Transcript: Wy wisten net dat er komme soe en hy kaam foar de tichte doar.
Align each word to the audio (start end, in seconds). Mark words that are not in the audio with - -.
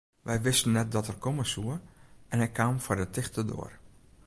Wy 0.27 0.37
wisten 0.47 0.71
net 0.71 0.91
dat 0.91 1.07
er 1.07 1.17
komme 1.25 1.45
soe 1.53 1.71
en 2.33 2.41
hy 2.45 2.49
kaam 2.57 2.77
foar 2.85 2.99
de 3.01 3.07
tichte 3.15 3.41
doar. 3.51 3.71